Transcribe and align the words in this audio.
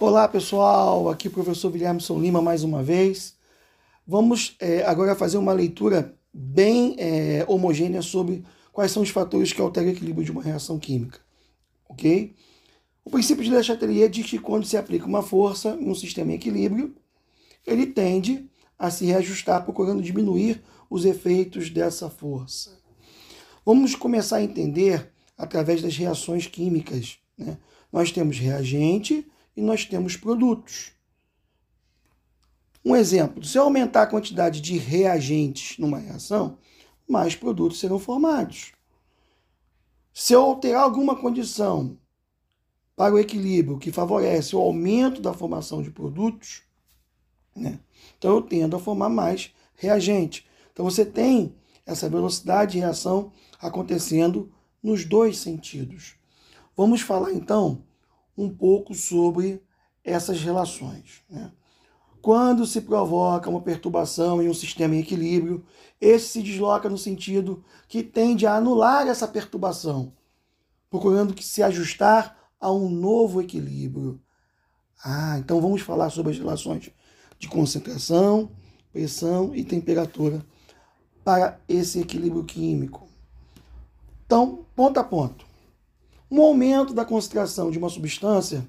Olá 0.00 0.28
pessoal, 0.28 1.10
aqui 1.10 1.26
o 1.26 1.30
professor 1.32 1.72
Williamson 1.72 2.20
Lima 2.20 2.40
mais 2.40 2.62
uma 2.62 2.84
vez. 2.84 3.34
Vamos 4.06 4.54
é, 4.60 4.84
agora 4.84 5.16
fazer 5.16 5.38
uma 5.38 5.52
leitura 5.52 6.16
bem 6.32 6.94
é, 7.00 7.44
homogênea 7.48 8.00
sobre 8.00 8.44
quais 8.70 8.92
são 8.92 9.02
os 9.02 9.10
fatores 9.10 9.52
que 9.52 9.60
alteram 9.60 9.88
o 9.88 9.90
equilíbrio 9.90 10.24
de 10.24 10.30
uma 10.30 10.40
reação 10.40 10.78
química, 10.78 11.18
ok? 11.88 12.32
O 13.04 13.10
princípio 13.10 13.42
de 13.42 13.50
Le 13.50 13.60
Chatelier 13.60 14.08
diz 14.08 14.30
que 14.30 14.38
quando 14.38 14.64
se 14.64 14.76
aplica 14.76 15.04
uma 15.04 15.20
força 15.20 15.76
em 15.80 15.90
um 15.90 15.94
sistema 15.96 16.30
em 16.30 16.36
equilíbrio, 16.36 16.94
ele 17.66 17.84
tende 17.84 18.48
a 18.78 18.92
se 18.92 19.04
reajustar 19.04 19.64
procurando 19.64 20.00
diminuir 20.00 20.62
os 20.88 21.04
efeitos 21.04 21.70
dessa 21.70 22.08
força. 22.08 22.78
Vamos 23.66 23.96
começar 23.96 24.36
a 24.36 24.44
entender 24.44 25.10
através 25.36 25.82
das 25.82 25.96
reações 25.96 26.46
químicas. 26.46 27.18
Né? 27.36 27.58
Nós 27.92 28.12
temos 28.12 28.38
reagente 28.38 29.26
e 29.58 29.60
nós 29.60 29.84
temos 29.84 30.16
produtos. 30.16 30.92
Um 32.84 32.94
exemplo: 32.94 33.42
se 33.42 33.58
eu 33.58 33.64
aumentar 33.64 34.02
a 34.02 34.06
quantidade 34.06 34.60
de 34.60 34.78
reagentes 34.78 35.76
numa 35.78 35.98
reação, 35.98 36.58
mais 37.08 37.34
produtos 37.34 37.80
serão 37.80 37.98
formados. 37.98 38.70
Se 40.14 40.32
eu 40.32 40.42
alterar 40.42 40.84
alguma 40.84 41.16
condição 41.16 41.98
para 42.94 43.14
o 43.14 43.18
equilíbrio 43.18 43.78
que 43.78 43.90
favorece 43.90 44.54
o 44.54 44.60
aumento 44.60 45.20
da 45.20 45.32
formação 45.32 45.82
de 45.82 45.90
produtos, 45.90 46.62
né? 47.54 47.80
então 48.16 48.36
eu 48.36 48.42
tendo 48.42 48.76
a 48.76 48.80
formar 48.80 49.08
mais 49.08 49.52
reagente. 49.74 50.46
Então 50.72 50.84
você 50.84 51.04
tem 51.04 51.52
essa 51.84 52.08
velocidade 52.08 52.72
de 52.72 52.78
reação 52.78 53.32
acontecendo 53.60 54.52
nos 54.80 55.04
dois 55.04 55.38
sentidos. 55.38 56.14
Vamos 56.76 57.00
falar 57.00 57.32
então 57.32 57.82
um 58.38 58.48
pouco 58.48 58.94
sobre 58.94 59.60
essas 60.04 60.40
relações. 60.40 61.22
Né? 61.28 61.50
Quando 62.22 62.64
se 62.64 62.80
provoca 62.80 63.50
uma 63.50 63.60
perturbação 63.60 64.40
em 64.40 64.48
um 64.48 64.54
sistema 64.54 64.94
em 64.94 65.00
equilíbrio, 65.00 65.64
esse 66.00 66.28
se 66.28 66.42
desloca 66.42 66.88
no 66.88 66.96
sentido 66.96 67.64
que 67.88 68.02
tende 68.02 68.46
a 68.46 68.54
anular 68.54 69.08
essa 69.08 69.26
perturbação, 69.26 70.12
procurando 70.88 71.34
que 71.34 71.44
se 71.44 71.62
ajustar 71.62 72.38
a 72.60 72.72
um 72.72 72.88
novo 72.88 73.40
equilíbrio. 73.40 74.20
Ah, 75.04 75.36
então 75.38 75.60
vamos 75.60 75.82
falar 75.82 76.10
sobre 76.10 76.32
as 76.32 76.38
relações 76.38 76.90
de 77.38 77.48
concentração, 77.48 78.50
pressão 78.92 79.54
e 79.54 79.64
temperatura 79.64 80.44
para 81.24 81.60
esse 81.68 82.00
equilíbrio 82.00 82.44
químico. 82.44 83.08
Então, 84.26 84.64
ponto 84.74 84.98
a 84.98 85.04
ponto. 85.04 85.47
Um 86.30 86.42
aumento 86.42 86.92
da 86.92 87.04
concentração 87.04 87.70
de 87.70 87.78
uma 87.78 87.88
substância 87.88 88.66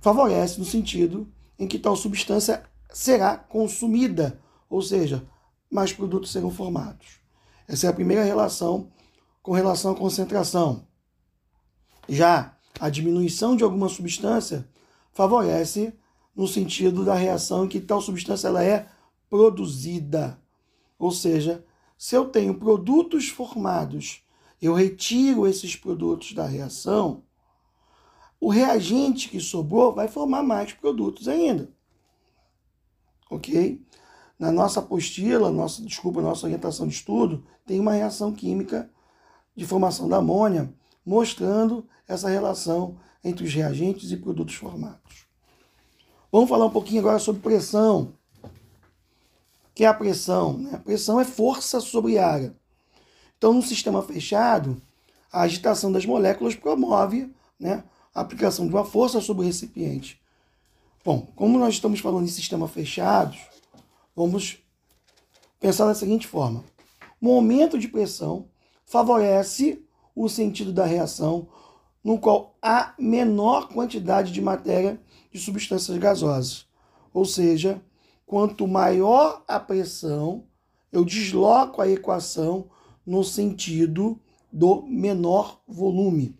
favorece 0.00 0.58
no 0.58 0.64
sentido 0.64 1.28
em 1.58 1.66
que 1.66 1.78
tal 1.78 1.94
substância 1.94 2.64
será 2.92 3.36
consumida, 3.36 4.40
ou 4.68 4.82
seja, 4.82 5.26
mais 5.70 5.92
produtos 5.92 6.32
serão 6.32 6.50
formados. 6.50 7.20
Essa 7.68 7.86
é 7.86 7.90
a 7.90 7.94
primeira 7.94 8.24
relação 8.24 8.90
com 9.42 9.52
relação 9.52 9.92
à 9.92 9.94
concentração. 9.94 10.86
Já 12.08 12.56
a 12.80 12.90
diminuição 12.90 13.56
de 13.56 13.62
alguma 13.62 13.88
substância 13.88 14.68
favorece 15.12 15.94
no 16.34 16.48
sentido 16.48 17.04
da 17.04 17.14
reação 17.14 17.64
em 17.64 17.68
que 17.68 17.80
tal 17.80 18.00
substância 18.00 18.48
ela 18.48 18.64
é 18.64 18.88
produzida. 19.30 20.38
Ou 20.98 21.10
seja, 21.10 21.64
se 21.96 22.16
eu 22.16 22.26
tenho 22.26 22.54
produtos 22.54 23.28
formados, 23.28 24.22
eu 24.62 24.74
retiro 24.74 25.44
esses 25.44 25.74
produtos 25.74 26.32
da 26.34 26.46
reação, 26.46 27.24
o 28.40 28.48
reagente 28.48 29.28
que 29.28 29.40
sobrou 29.40 29.92
vai 29.92 30.06
formar 30.06 30.44
mais 30.44 30.72
produtos 30.72 31.26
ainda. 31.26 31.68
Ok? 33.28 33.84
Na 34.38 34.52
nossa 34.52 34.78
apostila, 34.78 35.50
nossa, 35.50 35.82
desculpa, 35.82 36.22
nossa 36.22 36.46
orientação 36.46 36.86
de 36.86 36.94
estudo, 36.94 37.44
tem 37.66 37.80
uma 37.80 37.92
reação 37.92 38.32
química 38.32 38.88
de 39.54 39.66
formação 39.66 40.08
da 40.08 40.18
amônia 40.18 40.72
mostrando 41.04 41.88
essa 42.06 42.28
relação 42.28 42.96
entre 43.24 43.44
os 43.44 43.52
reagentes 43.52 44.12
e 44.12 44.16
produtos 44.16 44.54
formados. 44.54 45.26
Vamos 46.30 46.48
falar 46.48 46.66
um 46.66 46.70
pouquinho 46.70 47.00
agora 47.00 47.18
sobre 47.18 47.42
pressão. 47.42 48.14
que 49.74 49.84
é 49.84 49.88
a 49.88 49.94
pressão? 49.94 50.68
A 50.72 50.78
pressão 50.78 51.18
é 51.18 51.24
força 51.24 51.80
sobre 51.80 52.18
área. 52.18 52.56
Então, 53.42 53.52
num 53.52 53.60
sistema 53.60 54.00
fechado, 54.04 54.80
a 55.32 55.40
agitação 55.40 55.90
das 55.90 56.06
moléculas 56.06 56.54
promove 56.54 57.28
né, 57.58 57.82
a 58.14 58.20
aplicação 58.20 58.68
de 58.68 58.72
uma 58.72 58.84
força 58.84 59.20
sobre 59.20 59.42
o 59.42 59.46
recipiente. 59.46 60.22
Bom, 61.04 61.26
como 61.34 61.58
nós 61.58 61.74
estamos 61.74 61.98
falando 61.98 62.22
em 62.22 62.28
sistemas 62.28 62.70
fechados, 62.70 63.40
vamos 64.14 64.58
pensar 65.58 65.86
da 65.86 65.94
seguinte 65.96 66.28
forma: 66.28 66.64
um 67.20 67.32
aumento 67.32 67.80
de 67.80 67.88
pressão 67.88 68.46
favorece 68.86 69.84
o 70.14 70.28
sentido 70.28 70.72
da 70.72 70.86
reação, 70.86 71.48
no 72.04 72.20
qual 72.20 72.54
há 72.62 72.94
menor 72.96 73.66
quantidade 73.66 74.30
de 74.30 74.40
matéria 74.40 75.00
de 75.32 75.40
substâncias 75.40 75.98
gasosas. 75.98 76.64
Ou 77.12 77.24
seja, 77.24 77.82
quanto 78.24 78.68
maior 78.68 79.42
a 79.48 79.58
pressão, 79.58 80.44
eu 80.92 81.04
desloco 81.04 81.82
a 81.82 81.88
equação 81.88 82.70
no 83.06 83.24
sentido 83.24 84.20
do 84.52 84.82
menor 84.82 85.62
volume. 85.66 86.38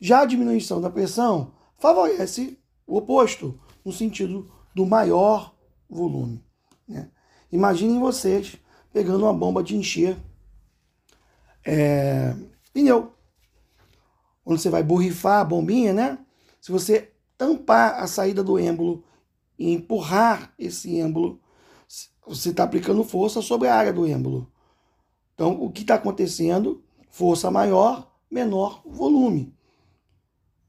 Já 0.00 0.20
a 0.20 0.26
diminuição 0.26 0.80
da 0.80 0.90
pressão 0.90 1.54
favorece 1.78 2.58
o 2.86 2.96
oposto, 2.96 3.58
no 3.84 3.92
sentido 3.92 4.50
do 4.74 4.84
maior 4.84 5.54
volume. 5.88 6.44
Né? 6.86 7.10
Imaginem 7.50 7.98
vocês 8.00 8.56
pegando 8.92 9.24
uma 9.24 9.32
bomba 9.34 9.62
de 9.62 9.76
encher 9.76 10.16
é, 11.64 12.34
pneu. 12.72 13.12
Quando 14.44 14.58
você 14.58 14.68
vai 14.68 14.82
borrifar 14.82 15.40
a 15.40 15.44
bombinha, 15.44 15.92
né? 15.92 16.18
Se 16.60 16.70
você 16.70 17.12
tampar 17.38 17.94
a 18.02 18.06
saída 18.06 18.44
do 18.44 18.58
êmbolo 18.58 19.04
e 19.58 19.72
empurrar 19.72 20.52
esse 20.58 20.96
êmbolo, 20.96 21.40
você 22.26 22.50
está 22.50 22.64
aplicando 22.64 23.04
força 23.04 23.42
sobre 23.42 23.68
a 23.68 23.74
área 23.74 23.92
do 23.92 24.06
êmbolo. 24.06 24.50
Então, 25.34 25.52
o 25.60 25.70
que 25.70 25.82
está 25.82 25.96
acontecendo? 25.96 26.82
Força 27.10 27.50
maior, 27.50 28.10
menor 28.30 28.82
volume. 28.84 29.54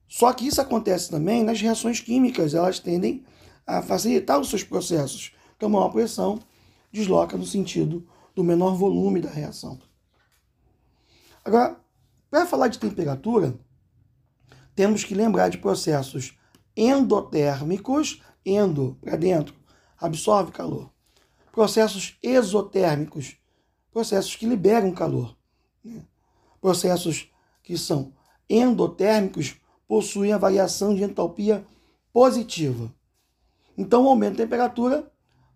Só 0.07 0.31
que 0.33 0.47
isso 0.47 0.61
acontece 0.61 1.09
também 1.09 1.43
nas 1.43 1.59
reações 1.59 1.99
químicas, 1.99 2.53
elas 2.53 2.79
tendem 2.79 3.23
a 3.65 3.81
facilitar 3.81 4.39
os 4.39 4.49
seus 4.49 4.63
processos. 4.63 5.33
Então, 5.55 5.69
maior 5.69 5.89
pressão 5.89 6.39
desloca 6.91 7.37
no 7.37 7.45
sentido 7.45 8.07
do 8.33 8.43
menor 8.43 8.75
volume 8.75 9.21
da 9.21 9.29
reação. 9.29 9.79
Agora, 11.43 11.79
para 12.29 12.45
falar 12.45 12.67
de 12.67 12.79
temperatura, 12.79 13.57
temos 14.75 15.03
que 15.03 15.15
lembrar 15.15 15.49
de 15.49 15.57
processos 15.57 16.37
endotérmicos, 16.75 18.21
endo, 18.45 18.97
para 19.01 19.15
dentro, 19.15 19.55
absorve 19.97 20.51
calor. 20.51 20.94
Processos 21.55 22.17
exotérmicos, 22.21 23.37
processos 23.89 24.35
que 24.35 24.45
liberam 24.45 24.91
calor. 24.91 25.37
Né? 25.81 26.03
Processos 26.59 27.31
que 27.63 27.77
são 27.77 28.11
endotérmicos, 28.49 29.55
possuem 29.87 30.33
a 30.33 30.37
variação 30.37 30.93
de 30.93 31.01
entalpia 31.01 31.65
positiva. 32.11 32.93
Então, 33.77 34.03
o 34.03 34.09
aumento 34.09 34.35
da 34.35 34.43
temperatura 34.43 35.09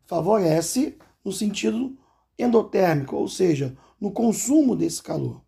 favorece 0.08 0.98
no 1.22 1.34
sentido 1.34 1.98
endotérmico, 2.38 3.18
ou 3.18 3.28
seja, 3.28 3.78
no 4.00 4.10
consumo 4.10 4.78
desse 4.78 5.04
calor. 5.04 5.42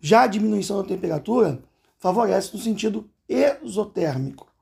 Já 0.00 0.24
a 0.24 0.26
diminuição 0.26 0.82
da 0.82 0.88
temperatura 0.88 1.64
favorece 1.98 2.54
no 2.54 2.62
sentido 2.62 3.08
exotérmico. 3.26 4.52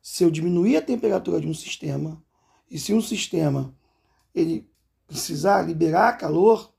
Se 0.00 0.22
eu 0.22 0.30
diminuir 0.30 0.76
a 0.76 0.82
temperatura 0.82 1.40
de 1.40 1.48
um 1.48 1.54
sistema, 1.54 2.22
e 2.70 2.78
se 2.78 2.94
um 2.94 3.00
sistema 3.00 3.74
ele 4.34 4.70
precisar 5.06 5.62
liberar 5.62 6.16
calor 6.16 6.72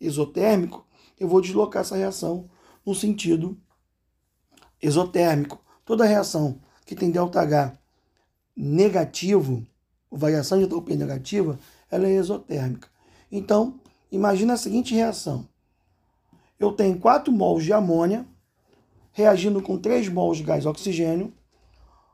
exotérmico, 0.00 0.84
eu 1.18 1.28
vou 1.28 1.40
deslocar 1.40 1.82
essa 1.82 1.96
reação 1.96 2.50
no 2.84 2.94
sentido 2.94 3.56
exotérmico. 4.80 5.62
Toda 5.84 6.04
reação 6.04 6.60
que 6.84 6.96
tem 6.96 7.12
ΔH 7.12 7.78
negativo, 8.56 9.64
variação 10.10 10.58
de 10.58 10.64
entropia 10.64 10.96
negativa, 10.96 11.58
ela 11.90 12.08
é 12.08 12.12
exotérmica. 12.12 12.88
Então, 13.30 13.80
imagina 14.10 14.54
a 14.54 14.58
seguinte 14.58 14.94
reação. 14.94 15.48
Eu 16.58 16.72
tenho 16.72 16.98
4 16.98 17.32
mols 17.32 17.64
de 17.64 17.72
amônia 17.72 18.26
reagindo 19.12 19.62
com 19.62 19.78
3 19.78 20.08
mols 20.08 20.38
de 20.38 20.42
gás 20.42 20.66
oxigênio, 20.66 21.32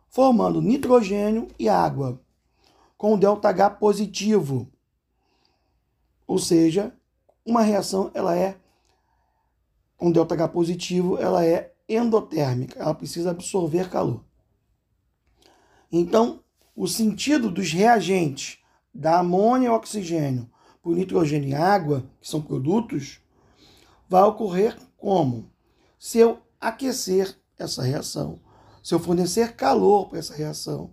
formando 0.08 0.60
nitrogênio 0.60 1.48
e 1.58 1.68
água, 1.68 2.20
com 2.98 3.16
ΔH 3.16 3.78
positivo. 3.78 4.68
Ou 6.26 6.38
seja, 6.38 6.92
uma 7.46 7.62
reação 7.62 8.10
ela 8.12 8.36
é 8.36 8.58
com 9.96 10.12
ΔH 10.12 10.48
positivo, 10.52 11.16
ela 11.16 11.44
é 11.44 11.72
endotérmica, 11.88 12.78
ela 12.78 12.94
precisa 12.94 13.30
absorver 13.30 13.88
calor. 13.88 14.22
Então, 15.90 16.40
o 16.76 16.86
sentido 16.86 17.50
dos 17.50 17.72
reagentes 17.72 18.58
da 18.94 19.20
amônia 19.20 19.68
e 19.68 19.70
oxigênio 19.70 20.50
por 20.82 20.94
nitrogênio 20.94 21.48
e 21.50 21.54
água, 21.54 22.04
que 22.20 22.28
são 22.28 22.42
produtos, 22.42 23.20
vai 24.08 24.22
ocorrer 24.22 24.76
como? 24.96 25.50
Se 25.98 26.18
eu 26.18 26.40
aquecer 26.60 27.36
essa 27.58 27.82
reação, 27.82 28.40
se 28.82 28.94
eu 28.94 28.98
fornecer 28.98 29.54
calor 29.56 30.08
para 30.08 30.18
essa 30.18 30.34
reação, 30.34 30.92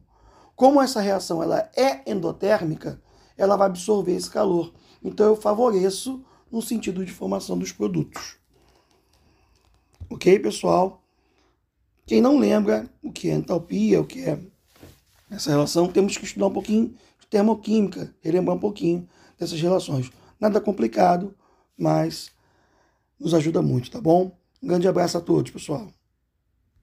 como 0.55 0.81
essa 0.81 1.01
reação 1.01 1.43
ela 1.43 1.69
é 1.75 2.09
endotérmica, 2.09 3.01
ela 3.37 3.55
vai 3.55 3.67
absorver 3.67 4.15
esse 4.15 4.29
calor. 4.29 4.73
Então 5.03 5.25
eu 5.25 5.35
favoreço 5.35 6.23
no 6.51 6.61
sentido 6.61 7.05
de 7.05 7.11
formação 7.11 7.57
dos 7.57 7.71
produtos. 7.71 8.37
Ok, 10.09 10.39
pessoal? 10.39 11.01
Quem 12.05 12.21
não 12.21 12.37
lembra 12.37 12.89
o 13.03 13.11
que 13.11 13.29
é 13.29 13.33
entalpia, 13.33 13.99
o 13.99 14.05
que 14.05 14.21
é 14.21 14.39
essa 15.29 15.49
relação, 15.49 15.87
temos 15.87 16.17
que 16.17 16.25
estudar 16.25 16.47
um 16.47 16.53
pouquinho 16.53 16.95
de 17.19 17.27
termoquímica, 17.27 18.13
relembrar 18.21 18.55
um 18.55 18.59
pouquinho 18.59 19.09
dessas 19.37 19.59
relações. 19.59 20.11
Nada 20.39 20.61
complicado, 20.61 21.35
mas 21.77 22.31
nos 23.19 23.33
ajuda 23.33 23.61
muito, 23.61 23.89
tá 23.89 23.99
bom? 23.99 24.31
Um 24.61 24.67
grande 24.67 24.87
abraço 24.87 25.17
a 25.17 25.21
todos, 25.21 25.51
pessoal. 25.51 25.89